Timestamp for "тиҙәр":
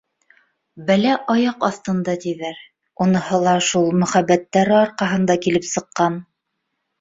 2.23-2.57